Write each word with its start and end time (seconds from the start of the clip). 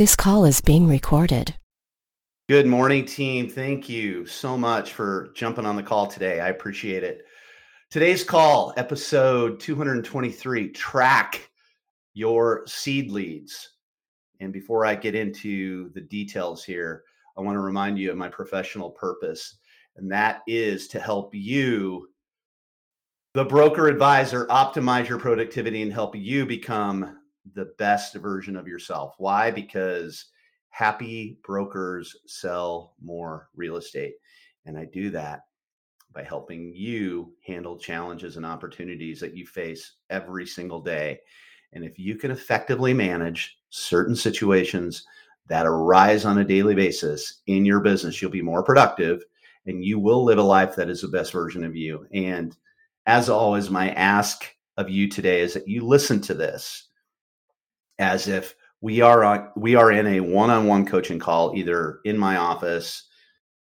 This 0.00 0.16
call 0.16 0.46
is 0.46 0.62
being 0.62 0.88
recorded. 0.88 1.54
Good 2.48 2.66
morning, 2.66 3.04
team. 3.04 3.50
Thank 3.50 3.86
you 3.86 4.24
so 4.24 4.56
much 4.56 4.94
for 4.94 5.30
jumping 5.34 5.66
on 5.66 5.76
the 5.76 5.82
call 5.82 6.06
today. 6.06 6.40
I 6.40 6.48
appreciate 6.48 7.04
it. 7.04 7.26
Today's 7.90 8.24
call, 8.24 8.72
episode 8.78 9.60
223 9.60 10.70
Track 10.70 11.50
Your 12.14 12.62
Seed 12.66 13.10
Leads. 13.10 13.72
And 14.40 14.54
before 14.54 14.86
I 14.86 14.94
get 14.94 15.14
into 15.14 15.90
the 15.90 16.00
details 16.00 16.64
here, 16.64 17.04
I 17.36 17.42
want 17.42 17.56
to 17.56 17.60
remind 17.60 17.98
you 17.98 18.10
of 18.10 18.16
my 18.16 18.30
professional 18.30 18.88
purpose, 18.88 19.58
and 19.96 20.10
that 20.10 20.40
is 20.46 20.88
to 20.88 20.98
help 20.98 21.34
you, 21.34 22.08
the 23.34 23.44
broker 23.44 23.86
advisor, 23.86 24.46
optimize 24.46 25.10
your 25.10 25.18
productivity 25.18 25.82
and 25.82 25.92
help 25.92 26.16
you 26.16 26.46
become 26.46 27.18
the 27.54 27.72
best 27.78 28.14
version 28.14 28.56
of 28.56 28.68
yourself. 28.68 29.14
Why? 29.18 29.50
Because 29.50 30.26
happy 30.70 31.38
brokers 31.44 32.16
sell 32.26 32.94
more 33.02 33.48
real 33.54 33.76
estate. 33.76 34.14
And 34.66 34.78
I 34.78 34.84
do 34.86 35.10
that 35.10 35.42
by 36.12 36.22
helping 36.22 36.72
you 36.74 37.32
handle 37.46 37.78
challenges 37.78 38.36
and 38.36 38.44
opportunities 38.44 39.20
that 39.20 39.36
you 39.36 39.46
face 39.46 39.92
every 40.10 40.46
single 40.46 40.80
day. 40.80 41.20
And 41.72 41.84
if 41.84 41.98
you 41.98 42.16
can 42.16 42.30
effectively 42.30 42.92
manage 42.92 43.58
certain 43.70 44.16
situations 44.16 45.04
that 45.46 45.66
arise 45.66 46.24
on 46.24 46.38
a 46.38 46.44
daily 46.44 46.74
basis 46.74 47.40
in 47.46 47.64
your 47.64 47.80
business, 47.80 48.20
you'll 48.20 48.30
be 48.30 48.42
more 48.42 48.62
productive 48.62 49.24
and 49.66 49.84
you 49.84 49.98
will 49.98 50.24
live 50.24 50.38
a 50.38 50.42
life 50.42 50.74
that 50.76 50.88
is 50.88 51.02
the 51.02 51.08
best 51.08 51.32
version 51.32 51.64
of 51.64 51.76
you. 51.76 52.06
And 52.12 52.56
as 53.06 53.28
always, 53.28 53.70
my 53.70 53.90
ask 53.92 54.44
of 54.76 54.88
you 54.88 55.08
today 55.08 55.40
is 55.40 55.54
that 55.54 55.68
you 55.68 55.84
listen 55.84 56.20
to 56.22 56.34
this 56.34 56.88
as 58.00 58.26
if 58.26 58.56
we 58.80 59.00
are 59.00 59.22
on 59.22 59.50
we 59.56 59.76
are 59.76 59.92
in 59.92 60.06
a 60.06 60.20
one-on-one 60.20 60.86
coaching 60.86 61.20
call 61.20 61.54
either 61.54 62.00
in 62.04 62.18
my 62.18 62.36
office 62.36 63.08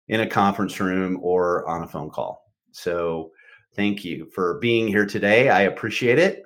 in 0.08 0.20
a 0.20 0.26
conference 0.26 0.78
room 0.78 1.18
or 1.20 1.68
on 1.68 1.82
a 1.82 1.88
phone 1.88 2.10
call. 2.10 2.52
So 2.70 3.32
thank 3.74 4.04
you 4.04 4.26
for 4.32 4.60
being 4.60 4.86
here 4.86 5.06
today. 5.06 5.48
I 5.48 5.62
appreciate 5.62 6.20
it. 6.20 6.44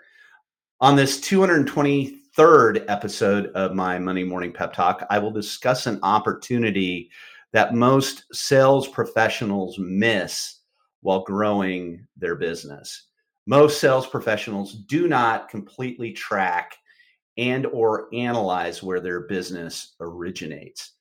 On 0.80 0.96
this 0.96 1.20
223rd 1.20 2.86
episode 2.88 3.48
of 3.48 3.74
my 3.74 3.98
monday 3.98 4.24
morning 4.24 4.52
pep 4.52 4.72
talk 4.72 5.04
i 5.10 5.18
will 5.18 5.32
discuss 5.32 5.86
an 5.86 5.98
opportunity 6.02 7.10
that 7.52 7.74
most 7.74 8.24
sales 8.32 8.86
professionals 8.88 9.76
miss 9.78 10.60
while 11.00 11.22
growing 11.22 12.06
their 12.16 12.36
business. 12.36 13.06
Most 13.46 13.80
sales 13.80 14.06
professionals 14.06 14.74
do 14.86 15.08
not 15.08 15.48
completely 15.48 16.12
track 16.12 16.76
and 17.36 17.66
or 17.66 18.08
analyze 18.14 18.82
where 18.82 19.00
their 19.00 19.20
business 19.20 19.94
originates. 20.00 20.92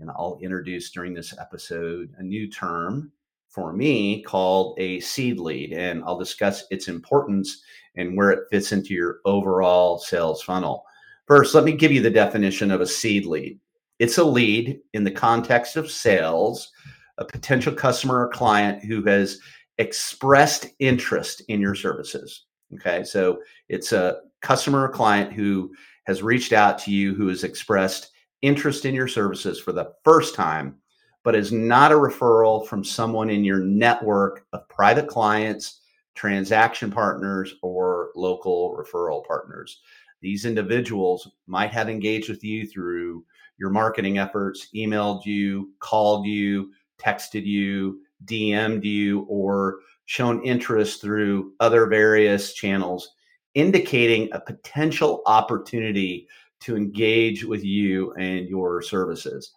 And 0.00 0.10
I'll 0.10 0.38
introduce 0.42 0.90
during 0.90 1.14
this 1.14 1.36
episode 1.38 2.14
a 2.18 2.22
new 2.22 2.50
term 2.50 3.12
for 3.48 3.72
me 3.72 4.22
called 4.22 4.78
a 4.78 4.98
seed 5.00 5.38
lead 5.38 5.72
and 5.72 6.02
I'll 6.04 6.18
discuss 6.18 6.64
its 6.70 6.88
importance 6.88 7.62
and 7.96 8.16
where 8.16 8.30
it 8.30 8.48
fits 8.50 8.72
into 8.72 8.94
your 8.94 9.18
overall 9.24 9.98
sales 9.98 10.42
funnel. 10.42 10.84
First, 11.26 11.54
let 11.54 11.64
me 11.64 11.72
give 11.72 11.92
you 11.92 12.00
the 12.00 12.10
definition 12.10 12.70
of 12.70 12.80
a 12.80 12.86
seed 12.86 13.26
lead. 13.26 13.58
It's 13.98 14.18
a 14.18 14.24
lead 14.24 14.80
in 14.94 15.04
the 15.04 15.10
context 15.10 15.76
of 15.76 15.90
sales, 15.90 16.72
a 17.18 17.24
potential 17.24 17.72
customer 17.72 18.26
or 18.26 18.28
client 18.28 18.82
who 18.84 19.04
has 19.04 19.38
expressed 19.78 20.66
interest 20.78 21.42
in 21.48 21.60
your 21.60 21.74
services. 21.74 22.46
Okay, 22.74 23.04
so 23.04 23.38
it's 23.68 23.92
a 23.92 24.20
customer 24.42 24.84
or 24.84 24.88
client 24.88 25.32
who 25.32 25.72
has 26.04 26.22
reached 26.22 26.52
out 26.52 26.78
to 26.80 26.90
you, 26.90 27.14
who 27.14 27.28
has 27.28 27.44
expressed 27.44 28.10
interest 28.42 28.84
in 28.84 28.94
your 28.94 29.08
services 29.08 29.58
for 29.60 29.72
the 29.72 29.92
first 30.04 30.34
time, 30.34 30.76
but 31.24 31.34
is 31.36 31.52
not 31.52 31.92
a 31.92 31.96
referral 31.96 32.66
from 32.66 32.84
someone 32.84 33.30
in 33.30 33.44
your 33.44 33.60
network 33.60 34.44
of 34.52 34.68
private 34.68 35.06
clients, 35.06 35.80
transaction 36.14 36.90
partners, 36.90 37.54
or 37.62 38.10
local 38.16 38.76
referral 38.76 39.24
partners. 39.24 39.80
These 40.20 40.44
individuals 40.44 41.30
might 41.46 41.70
have 41.70 41.88
engaged 41.88 42.28
with 42.28 42.44
you 42.44 42.66
through 42.66 43.24
your 43.58 43.70
marketing 43.70 44.18
efforts, 44.18 44.68
emailed 44.74 45.24
you, 45.24 45.72
called 45.78 46.26
you, 46.26 46.72
texted 46.98 47.44
you, 47.44 48.00
DM'd 48.24 48.84
you, 48.84 49.20
or 49.28 49.78
shown 50.06 50.42
interest 50.44 51.00
through 51.00 51.52
other 51.60 51.86
various 51.86 52.54
channels, 52.54 53.14
indicating 53.54 54.28
a 54.32 54.40
potential 54.40 55.22
opportunity 55.26 56.28
to 56.60 56.76
engage 56.76 57.44
with 57.44 57.64
you 57.64 58.12
and 58.14 58.48
your 58.48 58.82
services. 58.82 59.52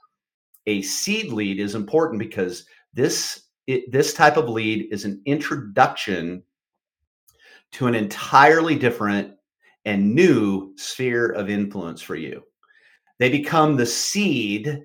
A 0.68 0.82
seed 0.82 1.32
lead 1.32 1.60
is 1.60 1.76
important 1.76 2.20
because 2.20 2.66
this 2.94 3.44
it, 3.68 3.92
this 3.92 4.14
type 4.14 4.38
of 4.38 4.50
lead 4.50 4.88
is 4.92 5.06
an 5.06 5.22
introduction 5.26 6.44
to 7.72 7.88
an 7.88 7.96
entirely 7.96 8.76
different 8.76 9.34
and 9.86 10.14
new 10.14 10.74
sphere 10.78 11.32
of 11.32 11.50
influence 11.50 12.02
for 12.02 12.16
you. 12.16 12.44
They 13.20 13.30
become 13.30 13.76
the 13.76 13.86
seed 13.86 14.84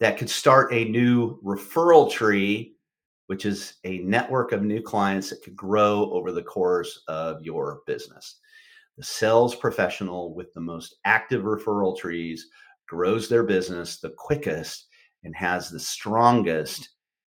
that 0.00 0.18
could 0.18 0.30
start 0.30 0.72
a 0.72 0.86
new 0.86 1.40
referral 1.42 2.10
tree 2.10 2.74
which 3.30 3.46
is 3.46 3.74
a 3.84 3.98
network 3.98 4.50
of 4.50 4.64
new 4.64 4.82
clients 4.82 5.30
that 5.30 5.40
could 5.40 5.54
grow 5.54 6.10
over 6.10 6.32
the 6.32 6.42
course 6.42 7.04
of 7.06 7.40
your 7.42 7.82
business. 7.86 8.40
The 8.98 9.04
sales 9.04 9.54
professional 9.54 10.34
with 10.34 10.52
the 10.52 10.60
most 10.60 10.96
active 11.04 11.44
referral 11.44 11.96
trees 11.96 12.48
grows 12.88 13.28
their 13.28 13.44
business 13.44 14.00
the 14.00 14.12
quickest 14.18 14.88
and 15.22 15.32
has 15.36 15.70
the 15.70 15.78
strongest 15.78 16.88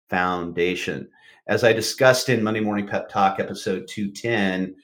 foundation. 0.09 1.11
As 1.47 1.63
I 1.63 1.75
discussed 1.75 2.31
in 2.31 2.43
Monday 2.43 2.61
Morning 2.61 2.89
Pep 2.89 3.11
Talk 3.11 3.39
episode 3.39 3.87
210, 3.87 4.75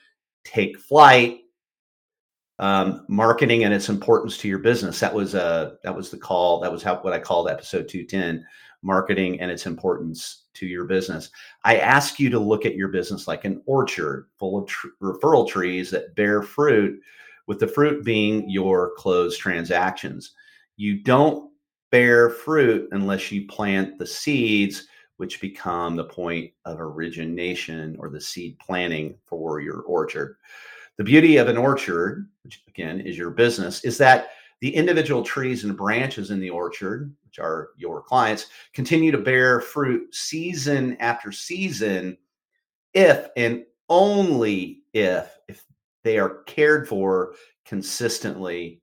Take 0.44 0.78
Flight, 0.78 1.38
um, 2.58 3.06
marketing 3.08 3.64
and 3.64 3.72
its 3.72 3.88
importance 3.88 4.36
to 4.38 4.48
your 4.48 4.58
business. 4.58 5.00
That 5.00 5.14
was 5.14 5.34
uh, 5.34 5.76
that 5.84 5.96
was 5.96 6.10
the 6.10 6.18
call. 6.18 6.60
That 6.60 6.72
was 6.72 6.82
how, 6.82 6.96
what 6.96 7.14
I 7.14 7.18
called 7.18 7.48
episode 7.48 7.88
210, 7.88 8.44
marketing 8.82 9.40
and 9.40 9.50
its 9.50 9.66
importance 9.66 10.44
to 10.54 10.66
your 10.66 10.84
business. 10.84 11.30
I 11.64 11.78
ask 11.78 12.18
you 12.18 12.30
to 12.30 12.38
look 12.38 12.66
at 12.66 12.76
your 12.76 12.88
business 12.88 13.26
like 13.26 13.44
an 13.44 13.62
orchard 13.66 14.26
full 14.38 14.58
of 14.58 14.68
tr- 14.68 14.88
referral 15.02 15.48
trees 15.48 15.90
that 15.90 16.14
bear 16.14 16.42
fruit, 16.42 17.00
with 17.46 17.58
the 17.58 17.66
fruit 17.66 18.04
being 18.04 18.48
your 18.48 18.92
closed 18.96 19.40
transactions. 19.40 20.32
You 20.76 21.02
don't 21.02 21.50
bear 21.90 22.30
fruit 22.30 22.88
unless 22.92 23.32
you 23.32 23.46
plant 23.46 23.98
the 23.98 24.06
seeds, 24.06 24.86
which 25.16 25.40
become 25.40 25.96
the 25.96 26.04
point 26.04 26.52
of 26.64 26.78
origination 26.78 27.96
or 27.98 28.10
the 28.10 28.20
seed 28.20 28.58
planting 28.58 29.16
for 29.26 29.60
your 29.60 29.80
orchard. 29.80 30.36
The 30.98 31.04
beauty 31.04 31.38
of 31.38 31.48
an 31.48 31.56
orchard, 31.56 32.28
which 32.44 32.62
again 32.68 33.00
is 33.00 33.16
your 33.16 33.30
business, 33.30 33.84
is 33.84 33.98
that 33.98 34.30
the 34.60 34.74
individual 34.74 35.22
trees 35.22 35.64
and 35.64 35.76
branches 35.76 36.30
in 36.30 36.40
the 36.40 36.50
orchard, 36.50 37.14
which 37.24 37.38
are 37.38 37.70
your 37.76 38.02
clients, 38.02 38.46
continue 38.72 39.10
to 39.12 39.18
bear 39.18 39.60
fruit 39.60 40.14
season 40.14 40.96
after 41.00 41.30
season 41.30 42.16
if 42.94 43.28
and 43.36 43.64
only 43.88 44.82
if 44.92 45.38
if 45.48 45.64
they 46.04 46.18
are 46.18 46.42
cared 46.44 46.88
for 46.88 47.34
consistently 47.64 48.80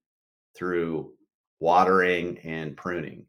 through 0.56 1.12
watering 1.60 2.38
and 2.40 2.78
pruning. 2.78 3.26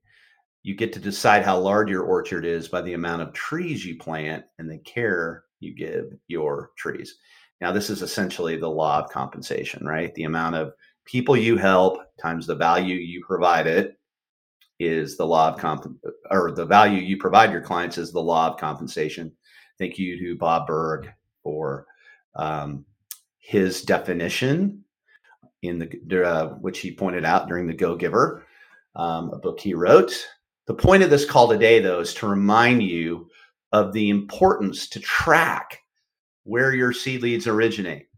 You 0.63 0.75
get 0.75 0.93
to 0.95 1.01
decide 1.01 1.45
how 1.45 1.59
large 1.59 1.89
your 1.89 2.03
orchard 2.03 2.45
is 2.45 2.69
by 2.69 2.83
the 2.83 2.95
amount 2.95 3.23
of 3.23 3.33
trees 3.33 3.85
you 3.85 3.97
plant 3.97 4.45
and 4.59 4.71
the 4.71 4.79
care 4.79 5.45
you 5.61 5.75
give 5.75 6.13
your 6.29 6.73
trees. 6.77 7.17
Now, 7.61 7.73
this 7.73 7.89
is 7.89 8.03
essentially 8.03 8.57
the 8.57 8.69
law 8.69 8.99
of 8.99 9.11
compensation, 9.11 9.87
right? 9.87 10.15
The 10.15 10.25
amount 10.25 10.57
of 10.57 10.73
people 11.07 11.37
you 11.37 11.57
help 11.57 12.01
times 12.21 12.47
the 12.47 12.55
value 12.55 12.97
you 12.97 13.25
provide 13.25 13.67
it 13.67 13.99
is 14.79 15.17
the 15.17 15.27
law 15.27 15.49
of 15.49 15.59
comp 15.59 15.87
or 16.31 16.53
the 16.53 16.67
value 16.67 17.01
you 17.01 17.17
provide 17.17 17.51
your 17.51 17.63
clients 17.63 17.97
is 17.97 18.13
the 18.13 18.21
law 18.21 18.49
of 18.49 18.59
compensation. 18.59 19.33
Thank 19.79 19.99
you 19.99 20.19
to 20.19 20.37
Bob 20.37 20.67
Burg 20.67 21.09
for 21.43 21.87
um, 22.35 22.85
his 23.39 23.83
definition 23.83 24.85
in 25.63 25.79
the 25.79 26.25
uh, 26.25 26.49
which 26.57 26.81
he 26.81 26.93
pointed 26.93 27.25
out 27.25 27.49
during 27.49 27.67
the 27.67 27.75
Go 27.75 27.97
Giver, 27.97 28.47
um, 28.95 29.31
a 29.31 29.39
book 29.39 29.61
he 29.61 29.75
wrote. 29.75 30.27
The 30.67 30.75
point 30.75 31.03
of 31.03 31.11
this 31.11 31.25
call 31.25 31.49
today, 31.49 31.81
though, 31.81 32.01
is 32.01 32.13
to 32.15 32.27
remind 32.27 32.83
you 32.83 33.31
of 33.73 33.93
the 33.93 34.11
importance 34.11 34.89
to 34.89 35.01
track 35.01 35.81
where 36.45 36.75
your 36.75 36.93
seed 36.93 37.23
leads 37.23 37.47
originate. 37.47 38.09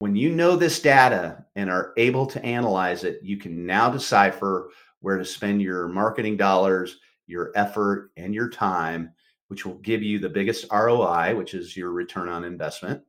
When 0.00 0.14
you 0.14 0.30
know 0.30 0.54
this 0.54 0.80
data 0.80 1.44
and 1.56 1.68
are 1.68 1.92
able 1.96 2.26
to 2.26 2.44
analyze 2.44 3.02
it, 3.02 3.18
you 3.22 3.36
can 3.36 3.66
now 3.66 3.90
decipher 3.90 4.70
where 5.00 5.18
to 5.18 5.24
spend 5.24 5.60
your 5.60 5.88
marketing 5.88 6.36
dollars, 6.36 6.98
your 7.26 7.50
effort, 7.56 8.12
and 8.16 8.32
your 8.32 8.48
time, 8.48 9.12
which 9.48 9.66
will 9.66 9.78
give 9.78 10.02
you 10.02 10.18
the 10.18 10.28
biggest 10.28 10.66
ROI, 10.72 11.34
which 11.36 11.54
is 11.54 11.76
your 11.76 11.90
return 11.90 12.28
on 12.28 12.44
investment. 12.44 13.02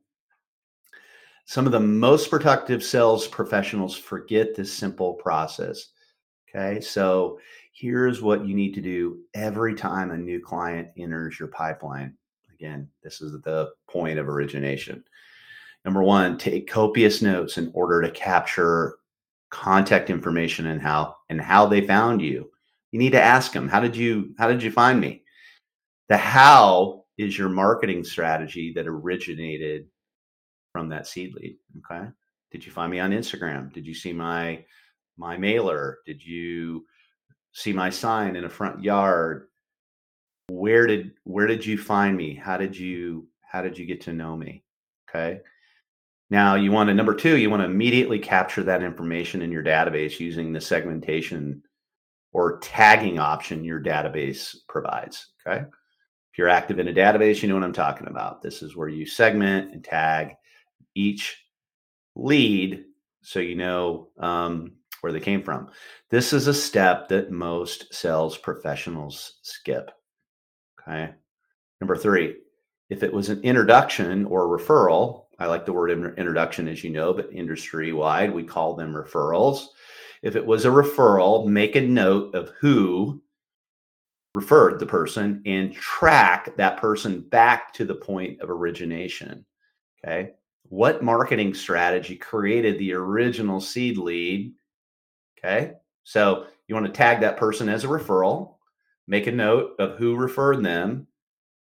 Some 1.44 1.66
of 1.66 1.72
the 1.72 1.80
most 1.80 2.30
productive 2.30 2.82
sales 2.82 3.26
professionals 3.28 3.96
forget 3.96 4.54
this 4.54 4.72
simple 4.72 5.14
process. 5.14 5.88
Okay. 6.48 6.80
So 6.80 7.38
here's 7.72 8.20
what 8.20 8.44
you 8.44 8.54
need 8.54 8.74
to 8.74 8.80
do 8.80 9.20
every 9.34 9.74
time 9.74 10.10
a 10.10 10.18
new 10.18 10.40
client 10.40 10.88
enters 10.96 11.38
your 11.38 11.48
pipeline. 11.48 12.16
Again, 12.52 12.88
this 13.02 13.20
is 13.20 13.32
the 13.42 13.70
point 13.88 14.18
of 14.18 14.28
origination. 14.28 15.04
Number 15.84 16.02
one, 16.02 16.36
take 16.38 16.70
copious 16.70 17.22
notes 17.22 17.58
in 17.58 17.70
order 17.74 18.02
to 18.02 18.10
capture 18.10 18.96
contact 19.50 20.10
information 20.10 20.66
and 20.66 20.80
how 20.80 21.16
and 21.28 21.40
how 21.40 21.66
they 21.66 21.86
found 21.86 22.22
you. 22.22 22.50
You 22.92 22.98
need 22.98 23.12
to 23.12 23.22
ask 23.22 23.52
them, 23.52 23.68
how 23.68 23.80
did 23.80 23.96
you 23.96 24.34
how 24.38 24.48
did 24.48 24.62
you 24.62 24.70
find 24.70 25.00
me? 25.00 25.22
The 26.08 26.16
how 26.16 27.04
is 27.18 27.36
your 27.36 27.48
marketing 27.48 28.02
strategy 28.02 28.72
that 28.74 28.86
originated 28.86 29.86
from 30.72 30.88
that 30.88 31.06
seed 31.06 31.34
lead. 31.34 31.56
Okay. 31.78 32.06
Did 32.50 32.64
you 32.64 32.72
find 32.72 32.90
me 32.90 33.00
on 33.00 33.10
Instagram? 33.10 33.72
Did 33.72 33.86
you 33.86 33.94
see 33.94 34.12
my 34.12 34.64
my 35.16 35.36
mailer? 35.36 35.98
Did 36.06 36.24
you 36.24 36.86
see 37.52 37.72
my 37.72 37.90
sign 37.90 38.36
in 38.36 38.44
a 38.44 38.50
front 38.50 38.82
yard? 38.82 39.48
Where 40.48 40.86
did 40.86 41.12
where 41.24 41.46
did 41.46 41.64
you 41.64 41.78
find 41.78 42.16
me? 42.16 42.34
How 42.34 42.56
did 42.56 42.76
you 42.76 43.28
how 43.42 43.62
did 43.62 43.78
you 43.78 43.86
get 43.86 44.00
to 44.02 44.12
know 44.12 44.36
me? 44.36 44.64
Okay. 45.08 45.40
Now 46.30 46.54
you 46.54 46.70
want 46.70 46.88
to 46.88 46.94
number 46.94 47.14
two, 47.14 47.36
you 47.36 47.50
want 47.50 47.60
to 47.60 47.66
immediately 47.66 48.18
capture 48.18 48.62
that 48.62 48.82
information 48.82 49.42
in 49.42 49.50
your 49.50 49.64
database 49.64 50.20
using 50.20 50.52
the 50.52 50.60
segmentation 50.60 51.62
or 52.32 52.60
tagging 52.60 53.18
option 53.18 53.64
your 53.64 53.82
database 53.82 54.54
provides. 54.68 55.28
Okay. 55.44 55.62
If 56.32 56.38
you're 56.38 56.48
active 56.48 56.78
in 56.78 56.86
a 56.86 56.92
database, 56.92 57.42
you 57.42 57.48
know 57.48 57.56
what 57.56 57.64
I'm 57.64 57.72
talking 57.72 58.06
about. 58.06 58.40
This 58.40 58.62
is 58.62 58.76
where 58.76 58.88
you 58.88 59.04
segment 59.04 59.72
and 59.72 59.82
tag 59.82 60.36
each 60.94 61.44
lead 62.14 62.84
so 63.22 63.40
you 63.40 63.56
know 63.56 64.08
um, 64.18 64.72
where 65.00 65.12
they 65.12 65.20
came 65.20 65.42
from. 65.42 65.68
This 66.10 66.32
is 66.32 66.46
a 66.46 66.54
step 66.54 67.08
that 67.08 67.30
most 67.32 67.92
sales 67.92 68.38
professionals 68.38 69.38
skip. 69.42 69.90
Okay. 70.80 71.10
Number 71.80 71.96
three, 71.96 72.36
if 72.88 73.02
it 73.02 73.12
was 73.12 73.28
an 73.28 73.40
introduction 73.42 74.24
or 74.26 74.46
referral, 74.46 75.24
I 75.40 75.46
like 75.46 75.66
the 75.66 75.72
word 75.72 75.90
introduction, 75.90 76.68
as 76.68 76.84
you 76.84 76.90
know, 76.90 77.12
but 77.12 77.32
industry 77.32 77.92
wide, 77.92 78.32
we 78.32 78.44
call 78.44 78.74
them 78.74 78.94
referrals. 78.94 79.66
If 80.22 80.36
it 80.36 80.46
was 80.46 80.64
a 80.64 80.68
referral, 80.68 81.46
make 81.46 81.76
a 81.76 81.80
note 81.80 82.34
of 82.34 82.50
who 82.60 83.22
referred 84.34 84.78
the 84.78 84.86
person 84.86 85.42
and 85.46 85.72
track 85.72 86.56
that 86.56 86.76
person 86.76 87.20
back 87.20 87.72
to 87.74 87.84
the 87.84 87.94
point 87.94 88.40
of 88.40 88.50
origination. 88.50 89.44
Okay 90.04 90.34
what 90.70 91.02
marketing 91.02 91.52
strategy 91.52 92.16
created 92.16 92.78
the 92.78 92.94
original 92.94 93.60
seed 93.60 93.98
lead. 93.98 94.52
Okay. 95.38 95.72
So 96.04 96.46
you 96.66 96.74
want 96.74 96.86
to 96.86 96.92
tag 96.92 97.20
that 97.20 97.36
person 97.36 97.68
as 97.68 97.84
a 97.84 97.88
referral, 97.88 98.54
make 99.08 99.26
a 99.26 99.32
note 99.32 99.72
of 99.80 99.98
who 99.98 100.16
referred 100.16 100.64
them. 100.64 101.08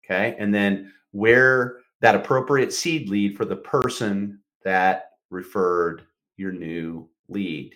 Okay. 0.06 0.36
And 0.38 0.54
then 0.54 0.94
where 1.12 1.80
that 2.02 2.16
appropriate 2.16 2.74
seed 2.74 3.10
lead 3.10 3.38
for 3.38 3.46
the 3.46 3.56
person 3.56 4.40
that 4.64 5.12
referred 5.30 6.04
your 6.38 6.52
new 6.52 7.10
lead. 7.30 7.76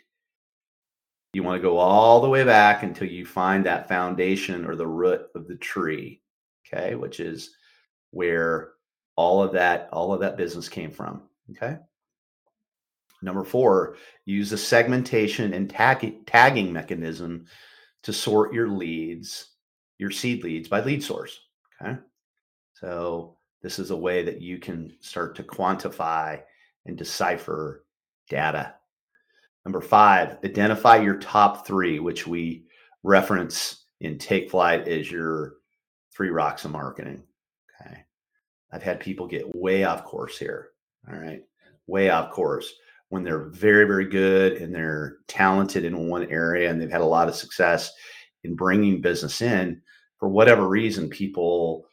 You 1.33 1.43
want 1.43 1.61
to 1.61 1.67
go 1.67 1.77
all 1.77 2.21
the 2.21 2.29
way 2.29 2.43
back 2.43 2.83
until 2.83 3.07
you 3.07 3.25
find 3.25 3.65
that 3.65 3.87
foundation 3.87 4.65
or 4.65 4.75
the 4.75 4.87
root 4.87 5.21
of 5.35 5.47
the 5.47 5.55
tree. 5.55 6.21
Okay. 6.67 6.95
Which 6.95 7.19
is 7.19 7.51
where 8.11 8.71
all 9.15 9.41
of 9.41 9.53
that 9.53 9.89
all 9.91 10.13
of 10.13 10.19
that 10.19 10.37
business 10.37 10.69
came 10.69 10.91
from 10.91 11.23
okay 11.51 11.77
number 13.21 13.43
four 13.43 13.97
use 14.25 14.51
a 14.51 14.57
segmentation 14.57 15.53
and 15.53 15.69
tag, 15.69 16.25
tagging 16.25 16.71
mechanism 16.71 17.45
to 18.03 18.13
sort 18.13 18.53
your 18.53 18.67
leads 18.67 19.51
your 19.97 20.11
seed 20.11 20.43
leads 20.43 20.67
by 20.67 20.81
lead 20.81 21.03
source 21.03 21.39
okay 21.81 21.97
so 22.73 23.37
this 23.65 23.79
is 23.79 23.89
a 23.89 23.97
way 23.97 24.21
that 24.21 24.41
you 24.41 24.59
can 24.59 24.95
start 24.99 25.35
to 25.35 25.43
quantify 25.43 26.39
and 26.85 26.97
decipher 26.97 27.85
data 28.29 28.75
number 29.65 29.81
five 29.81 30.37
identify 30.43 30.97
your 30.97 31.17
top 31.17 31.65
three 31.65 31.99
which 31.99 32.27
we 32.27 32.65
reference 33.03 33.85
in 34.01 34.17
take 34.17 34.49
flight 34.51 34.87
as 34.87 35.09
your 35.09 35.53
three 36.13 36.29
rocks 36.29 36.65
of 36.65 36.71
marketing 36.71 37.23
Okay. 37.81 38.03
I've 38.71 38.83
had 38.83 38.99
people 38.99 39.27
get 39.27 39.55
way 39.55 39.83
off 39.83 40.03
course 40.03 40.37
here. 40.37 40.69
All 41.09 41.17
right. 41.17 41.41
Way 41.87 42.09
off 42.09 42.31
course 42.31 42.73
when 43.09 43.23
they're 43.23 43.49
very, 43.49 43.85
very 43.85 44.05
good 44.05 44.53
and 44.53 44.73
they're 44.73 45.17
talented 45.27 45.85
in 45.85 46.07
one 46.07 46.25
area 46.29 46.69
and 46.69 46.81
they've 46.81 46.91
had 46.91 47.01
a 47.01 47.05
lot 47.05 47.27
of 47.27 47.35
success 47.35 47.91
in 48.43 48.55
bringing 48.55 49.01
business 49.01 49.41
in. 49.41 49.81
For 50.17 50.29
whatever 50.29 50.67
reason, 50.67 51.09
people 51.09 51.85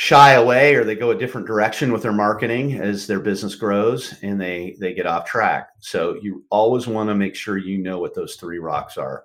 shy 0.00 0.34
away 0.34 0.76
or 0.76 0.84
they 0.84 0.94
go 0.94 1.10
a 1.10 1.18
different 1.18 1.44
direction 1.44 1.92
with 1.92 2.02
their 2.02 2.12
marketing 2.12 2.74
as 2.74 3.04
their 3.04 3.18
business 3.18 3.56
grows 3.56 4.14
and 4.22 4.40
they 4.40 4.76
they 4.78 4.94
get 4.94 5.06
off 5.06 5.24
track. 5.24 5.70
So 5.80 6.14
you 6.22 6.44
always 6.50 6.86
want 6.86 7.08
to 7.08 7.16
make 7.16 7.34
sure 7.34 7.58
you 7.58 7.78
know 7.78 7.98
what 7.98 8.14
those 8.14 8.36
three 8.36 8.60
rocks 8.60 8.96
are. 8.96 9.24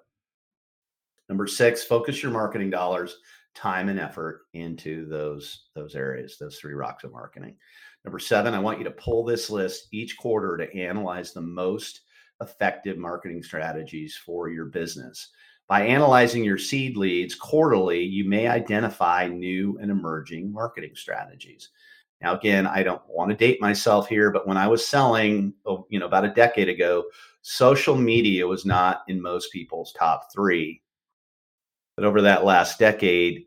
Number 1.29 1.45
6, 1.45 1.83
focus 1.83 2.23
your 2.23 2.31
marketing 2.31 2.71
dollars 2.71 3.17
time 3.53 3.87
and 3.87 3.99
effort 3.99 4.47
into 4.53 5.05
those 5.05 5.65
those 5.75 5.93
areas 5.93 6.37
those 6.39 6.57
three 6.57 6.73
rocks 6.73 7.03
of 7.03 7.11
marketing 7.11 7.55
number 8.03 8.17
seven 8.17 8.55
i 8.55 8.59
want 8.59 8.79
you 8.79 8.83
to 8.83 8.89
pull 8.89 9.23
this 9.23 9.51
list 9.51 9.89
each 9.91 10.17
quarter 10.17 10.57
to 10.57 10.75
analyze 10.75 11.33
the 11.33 11.41
most 11.41 12.01
effective 12.41 12.97
marketing 12.97 13.43
strategies 13.43 14.19
for 14.25 14.49
your 14.49 14.65
business 14.65 15.29
by 15.67 15.81
analyzing 15.83 16.43
your 16.43 16.57
seed 16.57 16.97
leads 16.97 17.35
quarterly 17.35 18.03
you 18.03 18.25
may 18.25 18.47
identify 18.47 19.27
new 19.27 19.77
and 19.81 19.89
emerging 19.91 20.51
marketing 20.51 20.93
strategies 20.95 21.69
now 22.21 22.35
again 22.35 22.67
i 22.67 22.83
don't 22.83 23.01
want 23.07 23.29
to 23.29 23.35
date 23.35 23.61
myself 23.61 24.07
here 24.07 24.31
but 24.31 24.47
when 24.47 24.57
i 24.57 24.67
was 24.67 24.85
selling 24.85 25.53
oh, 25.65 25.85
you 25.89 25.99
know 25.99 26.05
about 26.05 26.25
a 26.25 26.33
decade 26.33 26.69
ago 26.69 27.03
social 27.41 27.95
media 27.95 28.45
was 28.45 28.65
not 28.65 29.03
in 29.07 29.21
most 29.21 29.51
people's 29.51 29.93
top 29.93 30.31
three 30.33 30.81
but 31.95 32.05
over 32.05 32.21
that 32.21 32.45
last 32.45 32.79
decade, 32.79 33.45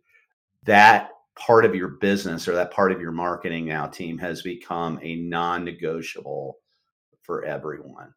that 0.65 1.11
part 1.35 1.65
of 1.65 1.75
your 1.75 1.89
business 1.89 2.49
or 2.49 2.55
that 2.55 2.71
part 2.71 2.93
of 2.93 3.01
your 3.01 3.13
marketing 3.13 3.67
now 3.67 3.87
team 3.87 4.19
has 4.19 4.43
become 4.43 4.99
a 5.03 5.17
non 5.17 5.65
negotiable 5.65 6.59
for 7.23 7.45
everyone. 7.45 8.15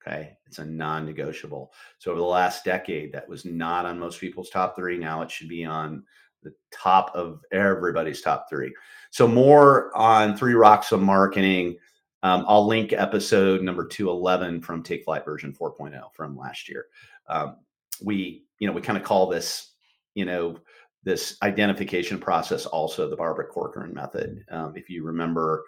Okay. 0.00 0.36
It's 0.46 0.58
a 0.58 0.64
non 0.64 1.04
negotiable. 1.04 1.72
So 1.98 2.10
over 2.10 2.20
the 2.20 2.26
last 2.26 2.64
decade, 2.64 3.12
that 3.12 3.28
was 3.28 3.44
not 3.44 3.86
on 3.86 3.98
most 3.98 4.20
people's 4.20 4.50
top 4.50 4.76
three. 4.76 4.98
Now 4.98 5.22
it 5.22 5.30
should 5.30 5.48
be 5.48 5.64
on 5.64 6.04
the 6.42 6.54
top 6.72 7.12
of 7.14 7.40
everybody's 7.52 8.22
top 8.22 8.48
three. 8.48 8.72
So 9.10 9.28
more 9.28 9.94
on 9.96 10.36
three 10.36 10.54
rocks 10.54 10.92
of 10.92 11.02
marketing. 11.02 11.76
Um, 12.22 12.44
I'll 12.48 12.66
link 12.66 12.92
episode 12.92 13.62
number 13.62 13.86
211 13.86 14.62
from 14.62 14.82
Take 14.82 15.04
Flight 15.04 15.24
version 15.24 15.52
4.0 15.52 16.00
from 16.14 16.36
last 16.36 16.68
year. 16.68 16.86
Um, 17.28 17.56
we, 18.02 18.44
you 18.58 18.66
know, 18.66 18.72
we 18.72 18.80
kind 18.80 18.98
of 18.98 19.04
call 19.04 19.26
this 19.26 19.70
you 20.14 20.24
know, 20.24 20.58
this 21.02 21.36
identification 21.42 22.18
process 22.18 22.66
also 22.66 23.08
the 23.08 23.16
Barbara 23.16 23.46
Corcoran 23.46 23.94
method. 23.94 24.44
Um, 24.50 24.74
if 24.76 24.90
you 24.90 25.04
remember 25.04 25.64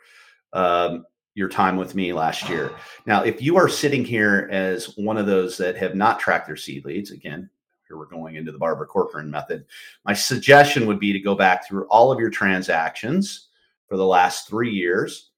um, 0.53 1.05
your 1.35 1.49
time 1.49 1.77
with 1.77 1.95
me 1.95 2.13
last 2.13 2.49
year. 2.49 2.73
Now, 3.07 3.25
if 3.25 3.43
you 3.43 3.57
are 3.57 3.69
sitting 3.69 4.05
here 4.05 4.49
as 4.53 4.97
one 4.97 5.17
of 5.17 5.27
those 5.27 5.57
that 5.59 5.77
have 5.77 5.97
not 5.97 6.21
tracked 6.21 6.47
their 6.47 6.57
seed 6.57 6.85
leads, 6.85 7.11
again, 7.11 7.51
here 7.89 7.99
we're 7.99 8.07
going 8.07 8.37
into 8.37 8.53
the 8.53 8.59
Barbara 8.59 8.87
Corcoran 8.87 9.31
method. 9.31 9.65
My 10.05 10.13
suggestion 10.13 10.87
would 10.87 11.01
be 11.01 11.13
to 11.13 11.19
go 11.19 11.35
back 11.35 11.67
through 11.67 11.87
all 11.89 12.13
of 12.13 12.21
your 12.21 12.31
transactions 12.31 13.49
for 13.89 13.97
the 13.97 14.07
last 14.07 14.49
three 14.49 14.71
years 14.71 15.31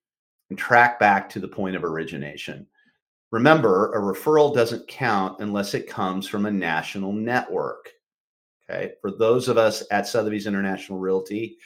and 0.50 0.58
track 0.58 1.00
back 1.00 1.28
to 1.30 1.40
the 1.40 1.48
point 1.48 1.74
of 1.74 1.84
origination. 1.84 2.66
Remember, 3.32 3.92
a 3.92 4.00
referral 4.00 4.54
doesn't 4.54 4.86
count 4.86 5.40
unless 5.40 5.74
it 5.74 5.88
comes 5.88 6.28
from 6.28 6.46
a 6.46 6.50
national 6.50 7.12
network. 7.12 7.90
Okay. 8.70 8.92
For 9.00 9.10
those 9.10 9.48
of 9.48 9.58
us 9.58 9.82
at 9.90 10.06
Sotheby's 10.06 10.46
International 10.46 10.98
Realty, 10.98 11.56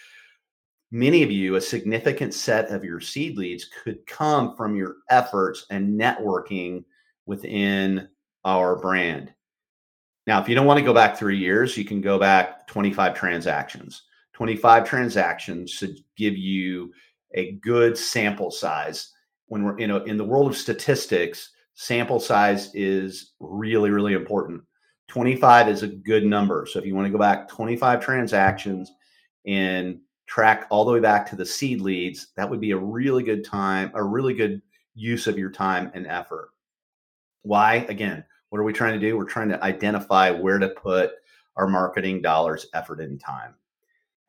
many 0.91 1.23
of 1.23 1.31
you, 1.31 1.57
a 1.57 1.61
significant 1.61 2.35
set 2.35 2.71
of 2.71 2.85
your 2.85 3.01
seed 3.01 3.37
leads 3.37 3.67
could 3.83 4.07
come 4.07 4.57
from 4.57 4.77
your 4.77 4.97
efforts 5.11 5.67
and 5.71 5.99
networking 5.99 6.85
within 7.27 8.09
our 8.45 8.77
brand. 8.77 9.33
Now, 10.27 10.41
if 10.41 10.49
you 10.49 10.55
don't 10.55 10.67
want 10.67 10.79
to 10.79 10.85
go 10.85 10.95
back 10.95 11.17
three 11.17 11.39
years, 11.39 11.77
you 11.77 11.85
can 11.85 12.01
go 12.01 12.19
back 12.19 12.67
25 12.67 13.15
transactions. 13.15 14.03
25 14.35 14.89
transactions 14.89 15.71
should 15.71 15.97
give 16.17 16.37
you 16.37 16.93
a 17.35 17.53
good 17.53 17.97
sample 17.97 18.51
size. 18.51 19.13
When 19.47 19.65
we're 19.65 19.79
you 19.79 19.87
know 19.87 20.05
in 20.05 20.17
the 20.17 20.25
world 20.25 20.49
of 20.49 20.57
statistics, 20.57 21.51
sample 21.75 22.21
size 22.21 22.75
is 22.75 23.33
really, 23.41 23.91
really 23.91 24.13
important. 24.13 24.63
25 25.09 25.69
is 25.69 25.83
a 25.83 25.89
good 25.89 26.25
number. 26.25 26.67
So 26.71 26.79
if 26.79 26.85
you 26.85 26.95
want 26.95 27.07
to 27.07 27.13
go 27.13 27.19
back 27.19 27.49
25 27.49 28.05
transactions 28.05 28.93
and 29.47 30.01
track 30.29 30.67
all 30.71 30.85
the 30.85 30.93
way 30.93 31.01
back 31.01 31.29
to 31.29 31.37
the 31.37 31.45
seed 31.45 31.81
leads, 31.81 32.29
that 32.37 32.49
would 32.49 32.61
be 32.61 32.71
a 32.71 32.77
really 32.77 33.23
good 33.25 33.45
time, 33.45 33.91
a 33.95 34.05
really 34.05 34.35
good 34.35 34.63
use 34.95 35.27
of 35.27 35.39
your 35.39 35.51
time 35.51 35.91
and 35.95 36.07
effort. 36.07 36.51
Why? 37.43 37.87
Again, 37.89 38.25
What 38.51 38.59
are 38.59 38.65
we 38.65 38.73
trying 38.73 38.99
to 38.99 39.07
do? 39.07 39.17
We're 39.17 39.25
trying 39.25 39.51
to 39.51 39.63
identify 39.63 40.31
where 40.31 40.59
to 40.59 40.69
put 40.71 41.13
our 41.57 41.67
marketing 41.67 42.23
dollars, 42.23 42.67
effort, 42.73 43.01
and 43.01 43.21
time. 43.21 43.55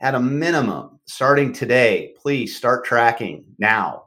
At 0.02 0.16
a 0.16 0.20
minimum, 0.20 1.00
starting 1.06 1.54
today, 1.54 2.16
please 2.18 2.56
start 2.56 2.86
tracking 2.86 3.46
now 3.58 4.06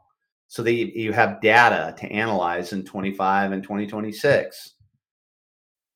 so 0.48 0.62
that 0.62 0.72
you 0.72 1.12
have 1.12 1.40
data 1.40 1.94
to 1.98 2.12
analyze 2.12 2.72
in 2.72 2.84
25 2.84 3.52
and 3.52 3.62
2026. 3.62 4.74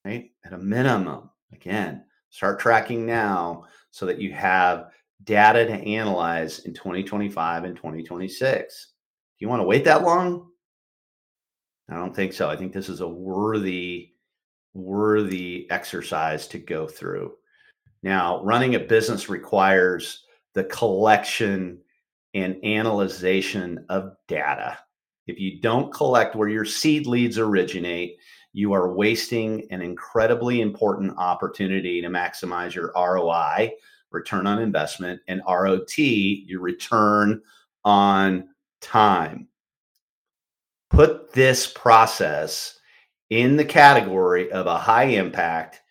Right? 0.04 0.30
At 0.44 0.52
a 0.52 0.58
minimum, 0.58 1.30
again, 1.52 2.04
start 2.30 2.58
tracking 2.58 3.04
now 3.04 3.64
so 3.90 4.06
that 4.06 4.20
you 4.20 4.32
have 4.32 4.90
data 5.24 5.66
to 5.66 5.72
analyze 5.72 6.60
in 6.60 6.74
2025 6.74 7.64
and 7.64 7.76
2026. 7.76 8.92
Do 9.38 9.44
you 9.44 9.48
want 9.48 9.60
to 9.60 9.66
wait 9.66 9.84
that 9.84 10.02
long? 10.02 10.48
I 11.90 11.94
don't 11.94 12.14
think 12.14 12.32
so. 12.32 12.50
I 12.50 12.56
think 12.56 12.72
this 12.72 12.88
is 12.88 13.00
a 13.00 13.08
worthy, 13.08 14.12
worthy 14.74 15.66
exercise 15.70 16.48
to 16.48 16.58
go 16.58 16.86
through. 16.86 17.34
Now, 18.02 18.42
running 18.42 18.74
a 18.74 18.80
business 18.80 19.28
requires 19.28 20.24
the 20.54 20.64
collection 20.64 21.78
and 22.34 22.62
analyzation 22.64 23.84
of 23.88 24.12
data. 24.28 24.78
If 25.26 25.40
you 25.40 25.60
don't 25.60 25.92
collect 25.92 26.36
where 26.36 26.48
your 26.48 26.64
seed 26.64 27.06
leads 27.06 27.38
originate, 27.38 28.18
you 28.52 28.72
are 28.72 28.94
wasting 28.94 29.66
an 29.70 29.82
incredibly 29.82 30.60
important 30.60 31.12
opportunity 31.18 32.00
to 32.00 32.08
maximize 32.08 32.74
your 32.74 32.92
ROI, 32.96 33.72
return 34.10 34.46
on 34.46 34.60
investment, 34.60 35.20
and 35.28 35.42
ROT, 35.48 35.98
your 35.98 36.60
return 36.60 37.42
on 37.84 38.48
time. 38.80 39.48
Put 40.90 41.32
this 41.32 41.66
process 41.66 42.78
in 43.30 43.56
the 43.56 43.64
category 43.64 44.50
of 44.52 44.66
a 44.66 44.78
high 44.78 45.04
impact, 45.04 45.82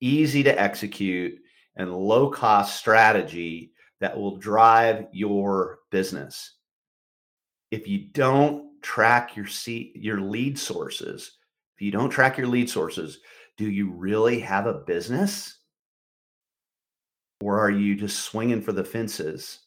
easy 0.00 0.42
to 0.42 0.60
execute, 0.60 1.38
and 1.76 1.94
low 1.94 2.28
cost 2.28 2.76
strategy 2.76 3.72
that 4.00 4.16
will 4.16 4.36
drive 4.36 5.06
your 5.12 5.78
business. 5.90 6.56
If 7.70 7.86
you 7.86 8.08
don't 8.12 8.82
track 8.82 9.36
your 9.36 9.46
seat, 9.46 9.92
your 9.94 10.20
lead 10.20 10.58
sources, 10.58 11.38
if 11.76 11.82
you 11.82 11.92
don't 11.92 12.10
track 12.10 12.36
your 12.36 12.48
lead 12.48 12.68
sources, 12.68 13.20
do 13.56 13.70
you 13.70 13.90
really 13.90 14.40
have 14.40 14.66
a 14.66 14.74
business? 14.74 15.59
Or 17.42 17.58
are 17.58 17.70
you 17.70 17.96
just 17.96 18.20
swinging 18.20 18.60
for 18.60 18.72
the 18.72 18.84
fences, 18.84 19.60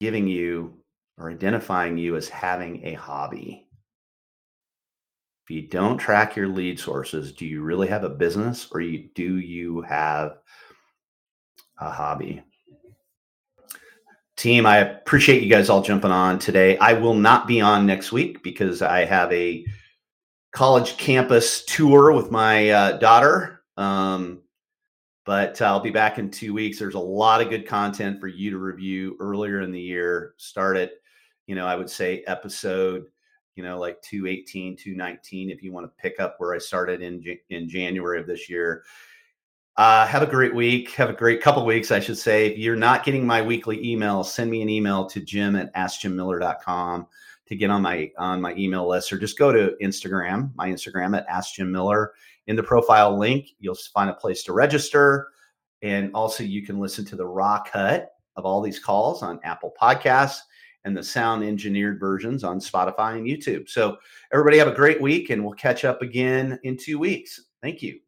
giving 0.00 0.26
you 0.26 0.78
or 1.16 1.30
identifying 1.30 1.96
you 1.96 2.16
as 2.16 2.28
having 2.28 2.84
a 2.86 2.94
hobby? 2.94 3.68
If 5.44 5.50
you 5.54 5.62
don't 5.62 5.98
track 5.98 6.36
your 6.36 6.48
lead 6.48 6.78
sources, 6.78 7.32
do 7.32 7.46
you 7.46 7.62
really 7.62 7.88
have 7.88 8.04
a 8.04 8.08
business 8.08 8.68
or 8.72 8.80
you, 8.80 9.08
do 9.14 9.38
you 9.38 9.82
have 9.82 10.38
a 11.78 11.90
hobby? 11.90 12.42
Team, 14.36 14.66
I 14.66 14.78
appreciate 14.78 15.42
you 15.42 15.50
guys 15.50 15.68
all 15.68 15.82
jumping 15.82 16.10
on 16.10 16.38
today. 16.38 16.78
I 16.78 16.94
will 16.94 17.14
not 17.14 17.46
be 17.46 17.60
on 17.60 17.86
next 17.86 18.12
week 18.12 18.42
because 18.42 18.82
I 18.82 19.04
have 19.04 19.32
a 19.32 19.64
college 20.52 20.96
campus 20.96 21.64
tour 21.64 22.12
with 22.12 22.30
my 22.30 22.70
uh, 22.70 22.98
daughter. 22.98 23.62
Um, 23.76 24.42
but 25.24 25.60
I'll 25.62 25.80
be 25.80 25.90
back 25.90 26.18
in 26.18 26.30
two 26.30 26.52
weeks. 26.52 26.78
There's 26.78 26.94
a 26.94 27.00
lot 27.00 27.40
of 27.40 27.50
good 27.50 27.66
content 27.66 28.20
for 28.20 28.26
you 28.26 28.50
to 28.50 28.58
review 28.58 29.16
earlier 29.20 29.60
in 29.60 29.70
the 29.70 29.80
year. 29.80 30.34
Start 30.36 30.76
at, 30.76 30.92
you 31.46 31.54
know, 31.54 31.66
I 31.66 31.76
would 31.76 31.90
say 31.90 32.24
episode, 32.26 33.04
you 33.54 33.62
know, 33.62 33.78
like 33.78 34.02
218, 34.02 34.76
219, 34.76 35.50
if 35.50 35.62
you 35.62 35.72
want 35.72 35.86
to 35.86 36.02
pick 36.02 36.18
up 36.18 36.36
where 36.38 36.54
I 36.54 36.58
started 36.58 37.02
in, 37.02 37.22
in 37.50 37.68
January 37.68 38.20
of 38.20 38.26
this 38.26 38.50
year. 38.50 38.84
Uh, 39.76 40.06
have 40.06 40.22
a 40.22 40.26
great 40.26 40.54
week. 40.54 40.90
Have 40.90 41.08
a 41.08 41.14
great 41.14 41.40
couple 41.40 41.64
weeks, 41.64 41.90
I 41.90 42.00
should 42.00 42.18
say. 42.18 42.48
If 42.48 42.58
you're 42.58 42.76
not 42.76 43.04
getting 43.04 43.26
my 43.26 43.40
weekly 43.40 43.82
email, 43.90 44.22
send 44.22 44.50
me 44.50 44.60
an 44.60 44.68
email 44.68 45.06
to 45.06 45.20
jim 45.20 45.56
at 45.56 45.74
askjimmiller.com 45.74 47.06
to 47.52 47.58
get 47.58 47.70
on 47.70 47.82
my 47.82 48.10
on 48.16 48.40
my 48.40 48.54
email 48.54 48.88
list, 48.88 49.12
or 49.12 49.18
just 49.18 49.38
go 49.38 49.52
to 49.52 49.76
Instagram, 49.82 50.50
my 50.54 50.70
Instagram 50.70 51.16
at 51.16 51.26
Ask 51.28 51.54
Jim 51.54 51.70
Miller. 51.70 52.14
In 52.46 52.56
the 52.56 52.62
profile 52.62 53.16
link, 53.16 53.50
you'll 53.60 53.76
find 53.94 54.10
a 54.10 54.14
place 54.14 54.42
to 54.44 54.52
register, 54.52 55.28
and 55.82 56.10
also 56.14 56.42
you 56.42 56.64
can 56.64 56.80
listen 56.80 57.04
to 57.04 57.16
the 57.16 57.26
raw 57.26 57.62
cut 57.62 58.14
of 58.36 58.46
all 58.46 58.62
these 58.62 58.78
calls 58.78 59.22
on 59.22 59.38
Apple 59.44 59.74
Podcasts 59.80 60.38
and 60.84 60.96
the 60.96 61.02
sound 61.02 61.44
engineered 61.44 62.00
versions 62.00 62.42
on 62.42 62.58
Spotify 62.58 63.16
and 63.18 63.26
YouTube. 63.26 63.68
So 63.68 63.98
everybody 64.32 64.58
have 64.58 64.68
a 64.68 64.74
great 64.74 65.00
week, 65.00 65.30
and 65.30 65.44
we'll 65.44 65.54
catch 65.54 65.84
up 65.84 66.00
again 66.00 66.58
in 66.62 66.76
two 66.76 66.98
weeks. 66.98 67.38
Thank 67.60 67.82
you. 67.82 68.00